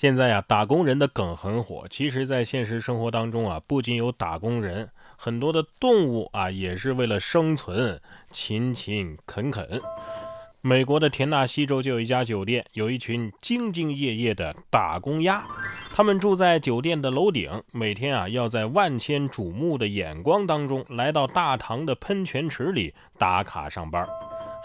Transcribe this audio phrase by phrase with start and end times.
[0.00, 1.84] 现在呀，打工人的梗很火。
[1.90, 4.88] 其实，在现实生活当中啊，不仅有打工人，
[5.18, 8.00] 很多的动物啊，也是为了生存
[8.30, 9.78] 勤勤恳恳。
[10.62, 15.44] 美国的田纳西州就有一家酒店，有一群兢兢业业的打工鸭，
[15.92, 24.08] 他们住在酒店的楼顶，每天啊要在万千瞩目的眼光当中，来到大堂的喷泉池里打卡上班。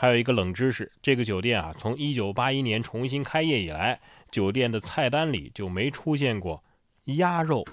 [0.05, 6.63] 还有一个冷知识，这个酒店啊，从1981年重新开业以来，酒店的菜单里就没出现过
[7.05, 7.65] 鸭肉。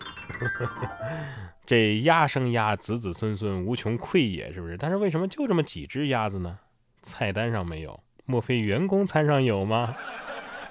[1.67, 4.79] 这鸭生鸭，子子孙孙无穷匮也，是不是？
[4.79, 6.59] 但是为什么就这么几只鸭子呢？
[7.03, 8.01] 菜单上没有。
[8.25, 9.95] 莫非员工餐上有吗？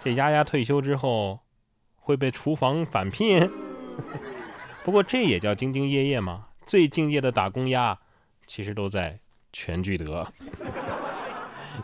[0.03, 1.41] 这丫丫退休之后
[1.95, 3.47] 会被厨房返聘？
[4.83, 6.47] 不过这也叫兢兢业业吗？
[6.65, 7.99] 最敬业的打工鸭
[8.47, 9.19] 其实都在
[9.53, 10.27] 全聚德。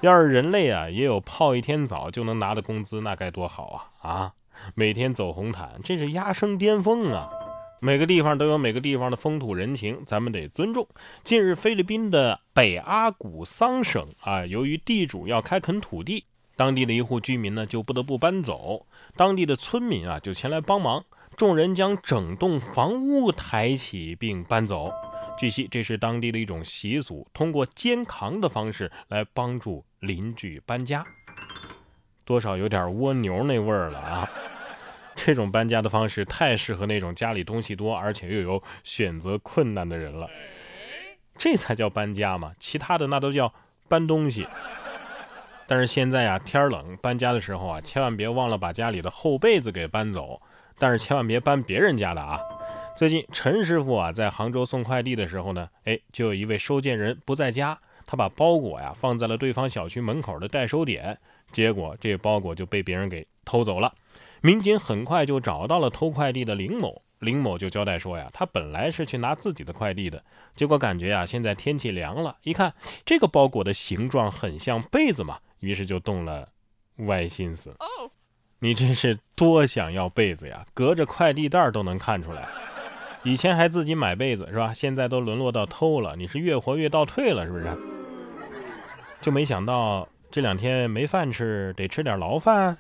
[0.01, 4.09] 要是人类啊也有泡一天澡就能拿的工资，那该多好啊！
[4.09, 4.33] 啊，
[4.75, 7.29] 每天走红毯，这是鸭生巅峰啊！
[7.79, 10.87] 每个地方都有每个地方的风土人情，咱们得尊重。
[11.23, 24.91] 近日，菲律宾的北阿古桑省啊，由于地主要开垦土地，当地的一户居民呢就不得不搬走，当地的村民啊就前来帮忙，众人将整栋房屋抬起并搬走。
[25.37, 31.05] 据悉，这是当地的一种习俗，通过肩扛的方式来帮助邻居搬家，
[32.23, 34.29] 多少有点蜗牛那味儿了啊！
[35.15, 40.29] 这种搬家的方式太适合那种家里东西多而且又有选择困难的人了，
[41.37, 43.51] 这才叫搬家嘛，其他的那都叫
[43.87, 44.47] 搬东西。
[45.65, 50.39] 但是现在啊，天冷，搬家的时候啊，千万别忘了把家里的厚被子给搬走，
[50.77, 52.39] 但是千万别搬别人家的啊。
[52.95, 61.15] 最近陈师傅啊，在杭州送快递的时候呢，哎，就有一位收件人不在家，他把包裹呀放在了对方小区门口的代收点，
[61.51, 63.93] 结果这包裹就被别人给偷走了。
[64.41, 70.23] 民警很快就找到了偷快递的林某，林某就交代说呀，他本来是去拿自己的快递的，
[70.55, 72.73] 结果感觉呀，现在天气凉了，一看
[73.05, 76.47] 这个包裹的形状很像被子嘛，于是就动了
[77.07, 77.75] 歪心思。
[78.59, 82.47] 你真是多想要被子呀，隔着快递袋都能看出来。
[83.23, 84.73] 以前还自己买被子是吧？
[84.73, 87.96] 现在都沦落到偷了，你是越活越倒退了是不是？
[89.21, 92.77] 就没想到这两天没饭吃，得吃点牢饭。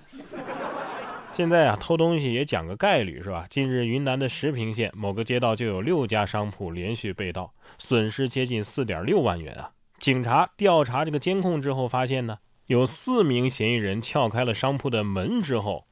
[1.33, 3.45] 现在啊，偷东西也讲个概率，是吧？
[3.49, 9.71] 近日，云南的石屏县某个街道就有六家商铺连续被盗，损失接近四点六万元啊！
[9.99, 15.85] 警察调查这个监控之后，发现呢，有四名嫌疑人撬开了商铺的门之后，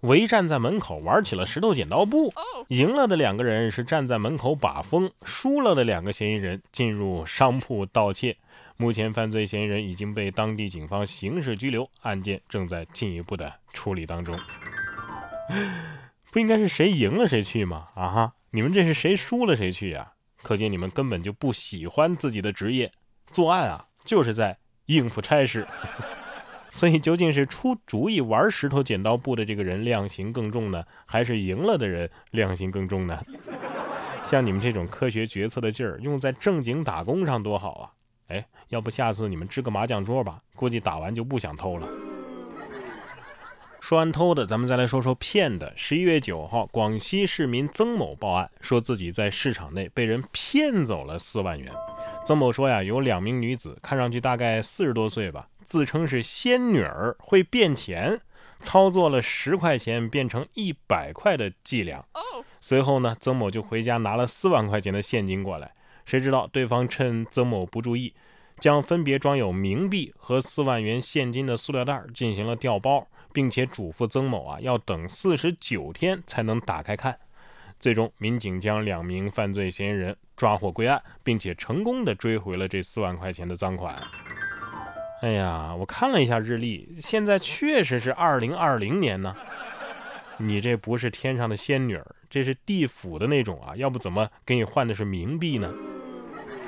[0.00, 2.32] 围站在门口玩起了石头剪刀布。
[2.68, 8.36] 赢了的两个人是站在门口把风，输了的两个嫌疑人进入商铺盗窃。
[8.76, 14.38] 目前，犯罪嫌疑人已经被当地警方刑事拘留，案件正在进一步的处理当中。
[16.30, 17.88] 不应该是谁赢了谁去吗？
[17.94, 18.32] 啊哈！
[18.50, 20.12] 你们这是谁输了谁去呀？
[20.42, 22.92] 可见你们根本就不喜欢自己的职业，
[23.30, 24.56] 作案啊就是在
[24.86, 25.66] 应付差事。
[26.70, 33.24] 所以究竟是出主意玩石头剪刀布的这个人量刑更重呢，还是赢了的人量刑更重呢？
[34.22, 37.90] 像你们这种科学决策的劲儿，用在正经打工上多好啊！
[38.28, 41.88] 哎，要不下次你们支个麻将桌吧，估计打完就不想偷了。
[43.80, 45.72] 说完偷的，咱们再来说说骗的。
[45.74, 51.72] 十一月九号，广西市民曾某报案，说自己在市场内被人骗走了四万元。
[52.28, 58.20] 曾某说呀，有两名女子，看上去大概四十多岁吧，自称是仙女儿，会变钱，
[58.60, 62.04] 操作了十块钱变成一百块的伎俩。
[62.60, 65.72] 随后呢，曾某就回家拿了四万块钱的现金过来，
[66.04, 68.12] 谁知道对方趁曾某不注意，
[68.60, 73.08] 将分别装有冥币和四万元现金的塑料袋进行了调包。
[73.32, 77.18] 并且嘱咐曾某啊，要等四十九天才能打开看。
[77.80, 84.00] 最终，民警将两名犯罪嫌疑人抓获归案，并且成功的追回了这四万块钱的赃款。
[85.20, 89.36] 哎呀，我看了一下日历，现在确实是二零二零年呢。
[90.36, 93.74] 你这不是天上的仙女儿，这是地府的那种啊！
[93.74, 95.74] 要不怎么给你换的是冥币呢？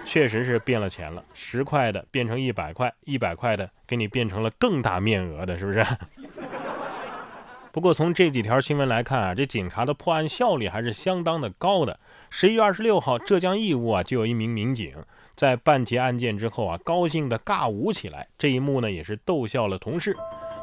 [0.05, 5.81] 确实是变了钱了，十块的变成一百块，一百块的给你变成了更大面额的，是不是？
[7.73, 12.01] 不过从这几条新闻来看啊，这警察的破案效率还是相当的高的。
[12.29, 14.93] 十一月二十六号，浙江义乌啊就有一名民警
[15.37, 18.27] 在办结案件之后啊，高兴的尬舞起来。
[18.37, 20.17] 这一幕呢，也是逗笑了同事。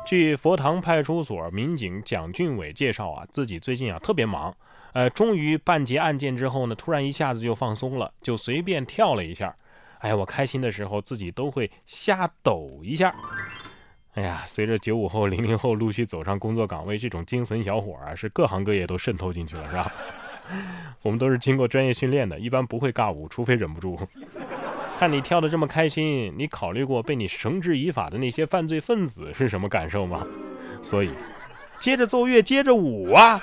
[0.06, 4.54] 据佛堂派出所民警蒋俊伟介绍啊，自己最近啊特别忙，
[4.92, 9.56] 呃，终于办结案件之后呢，突然一下子就放松了，就随便跳了一下。
[10.00, 13.15] 哎呀，我开心的时候自己都会瞎抖一下。
[14.18, 19.92] 哎呀，随着九五后、零零后陆续走上工作岗位，这种精神小伙啊，是各行各业都渗透进去了，是吧？
[21.04, 23.96] 我们都是经过专业训练的，一般不会尬舞，除非忍不住。
[24.98, 30.25] 看你跳的这么开心，你考虑过被你绳之以法的那些犯罪分子是什么感受吗？
[30.81, 31.12] 所以，
[31.80, 33.40] 接着奏乐，接着舞啊！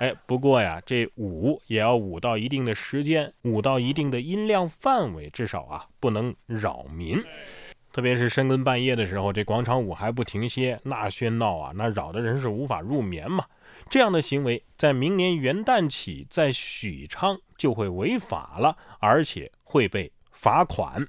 [0.00, 7.22] 哎，不过呀，这舞也要舞到一定的时间，舞到一定的音量范围，至少啊不能扰民。
[7.94, 13.46] 特别是深更半夜的时候，这广场舞还不停歇，那喧闹啊，那扰的人是无法入眠嘛。
[13.88, 20.12] 这样的行为在明年元旦起在许昌就会违法了，而且会被。
[20.36, 21.02] 罚款。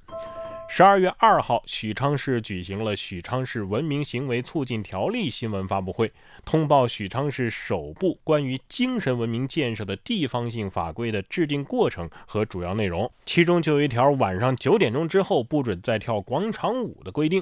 [0.68, 6.12] 十二月二号，许昌市举行了《许昌市文明行为促进条例》新闻发布会，
[6.44, 13.10] 通报许昌市首部关于精神文明建设的地方性法规的制定过程和主要内容。
[13.26, 17.42] 其中就有一条晚上九点钟之后不准再跳广场舞的规定。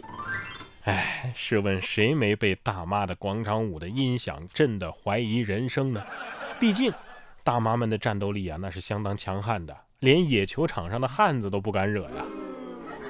[0.83, 6.03] 哎，试问谁没被大妈的广场舞的音响震得怀疑人生呢？
[6.59, 6.93] 毕竟，
[7.43, 9.75] 大妈们的战斗力啊，那是相当强悍的。
[9.99, 12.25] 连野球场上的汉子都不敢惹呀！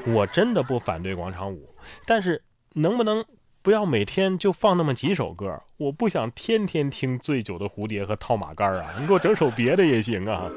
[0.05, 1.73] 我真的不反对广场舞，
[2.05, 3.23] 但是能不能
[3.61, 5.61] 不要每天就放那么几首歌？
[5.77, 8.93] 我不想天天听《醉酒的蝴蝶》和《套马杆》啊！
[8.99, 10.49] 你给我整首别的也行啊！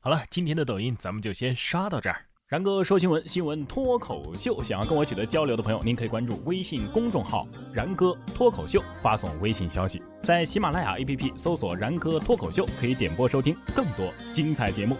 [0.00, 2.24] 好了，今天的抖音咱们就先刷到这儿。
[2.48, 4.62] 然哥说新闻，新闻脱口秀。
[4.62, 14.96] 想要跟我取得交流的朋友，您可以关注微信公众号“然哥脱口秀”，发送微信消息，在喜马拉雅 APP 搜索“然哥脱口秀”，可以点播收听更多精彩节目。